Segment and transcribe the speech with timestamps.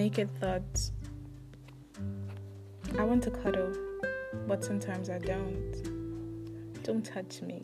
[0.00, 0.92] naked thoughts.
[2.98, 3.70] I want to cuddle,
[4.48, 5.74] but sometimes I don't.
[6.82, 7.60] Don't touch me.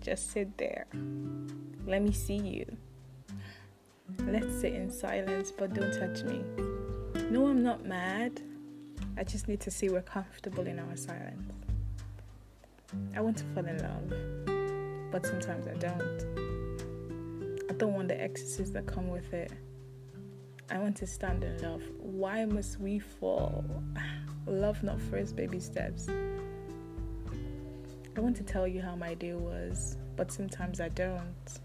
[0.00, 0.86] Just sit there.
[1.84, 2.64] Let me see you.
[4.20, 6.44] Let's sit in silence, but don't touch me.
[7.28, 8.40] No, I'm not mad.
[9.16, 11.52] I just need to see we're comfortable in our silence.
[13.16, 16.18] I want to fall in love, but sometimes I don't.
[17.68, 19.50] I don't want the excesses that come with it.
[20.70, 21.82] I want to stand in love.
[21.98, 23.64] Why must we fall?
[24.46, 26.08] Love not first baby steps.
[28.16, 31.60] I want to tell you how my day was, but sometimes I don't.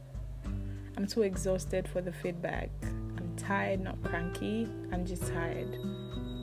[0.98, 2.70] I'm too exhausted for the feedback.
[2.84, 4.67] I'm tired, not cranky.
[4.91, 5.77] I'm just tired.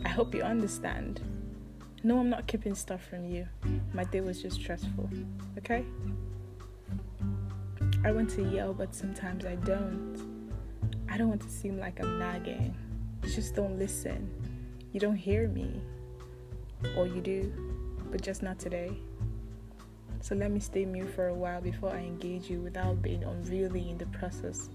[0.04, 1.20] I hope you understand.
[2.02, 3.46] No, I'm not keeping stuff from you.
[3.92, 5.10] My day was just stressful.
[5.58, 5.84] Okay?
[8.04, 10.35] I want to yell, but sometimes I don't.
[11.16, 12.74] I don't want to seem like I'm nagging.
[13.22, 14.28] Just don't listen.
[14.92, 15.80] You don't hear me.
[16.94, 17.50] Or you do,
[18.10, 18.92] but just not today.
[20.20, 23.88] So let me stay mute for a while before I engage you without being unruly
[23.88, 24.68] in the process.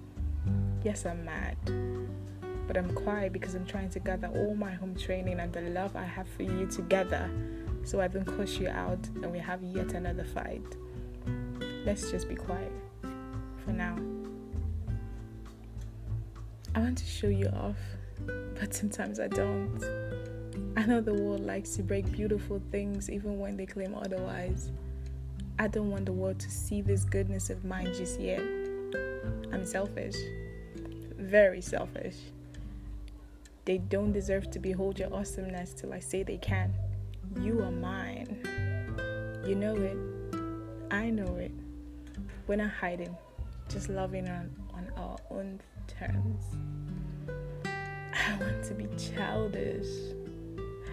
[0.84, 1.58] Yes, I'm mad.
[2.66, 5.96] But I'm quiet because I'm trying to gather all my home training and the love
[5.96, 7.30] I have for you together
[7.84, 10.66] so I don't cuss you out and we have yet another fight.
[11.86, 12.72] Let's just be quiet
[16.82, 17.78] I want to show you off,
[18.60, 19.80] but sometimes I don't.
[20.76, 24.72] I know the world likes to break beautiful things even when they claim otherwise.
[25.60, 28.40] I don't want the world to see this goodness of mine just yet.
[29.54, 30.16] I'm selfish,
[31.20, 32.16] very selfish.
[33.66, 36.74] They don't deserve to behold your awesomeness till I say they can.
[37.40, 38.42] You are mine.
[39.46, 39.98] You know it.
[40.90, 41.52] I know it.
[42.48, 43.16] We're not hiding,
[43.74, 46.44] just loving on, on our own terms.
[47.66, 49.88] I want to be childish.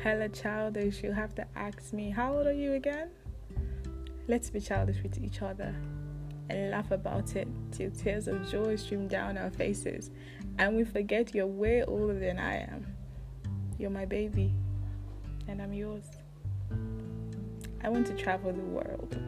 [0.02, 1.02] Hella childish.
[1.02, 3.10] You'll have to ask me, How old are you again?
[4.28, 5.74] Let's be childish with each other
[6.50, 10.10] and laugh about it till tears of joy stream down our faces
[10.58, 12.86] and we forget you're way older than I am.
[13.78, 14.52] You're my baby
[15.46, 16.04] and I'm yours.
[17.82, 19.18] I want to travel the world.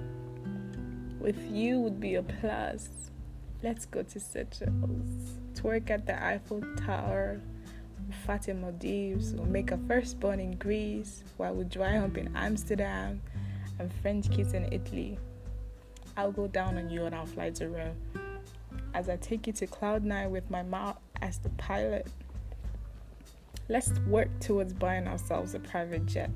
[1.21, 3.11] With you would be a plus.
[3.63, 7.43] Let's go to Seychelles, twerk at the Eiffel Tower,
[8.25, 13.21] Fatima Maldives, we'll make a firstborn in Greece while we dry hump in Amsterdam
[13.79, 15.19] and French kiss in Italy.
[16.17, 17.97] I'll go down on you and I'll fly to Rome.
[18.95, 22.07] As I take you to Cloud Nine with my mouth as the pilot.
[23.69, 26.31] Let's work towards buying ourselves a private jet.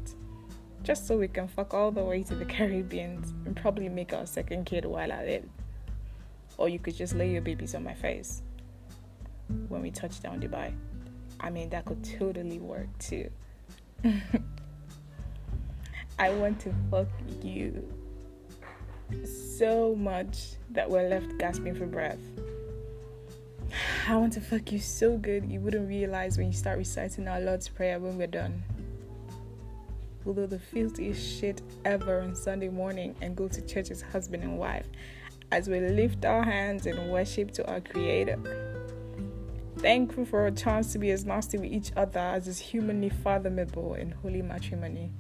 [0.83, 4.27] Just so we can fuck all the way to the Caribbean and probably make our
[4.27, 5.49] second kid while at it.
[6.57, 8.43] Or you could just lay your babies on my face
[9.69, 10.73] when we touch down Dubai.
[11.41, 13.29] I mean, that could totally work too.
[16.19, 17.09] I want to fuck
[17.43, 17.87] you
[19.59, 22.19] so much that we're left gasping for breath.
[24.09, 27.41] I want to fuck you so good you wouldn't realize when you start reciting our
[27.41, 28.63] Lord's Prayer when we're done.
[30.25, 34.43] We'll do the filthiest shit ever on Sunday morning and go to church as husband
[34.43, 34.87] and wife
[35.53, 38.39] as we lift our hands in worship to our Creator.
[39.79, 43.95] Thankful for a chance to be as nasty with each other as is humanly fathomable
[43.95, 45.11] in holy matrimony.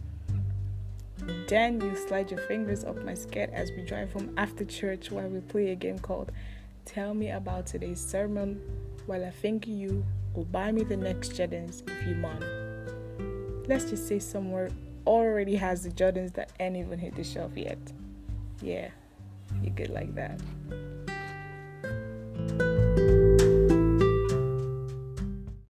[1.49, 5.29] Then you slide your fingers up my skirt as we drive home after church while
[5.29, 6.33] we play a game called
[6.85, 8.61] Tell Me About Today's Sermon
[9.06, 10.05] while I think you
[10.35, 12.45] will buy me the next Jordans if you want.
[13.69, 14.71] Let's just say somewhere
[15.06, 17.79] already has the Jordans that ain't even hit the shelf yet.
[18.61, 18.89] Yeah,
[19.62, 20.41] you good like that.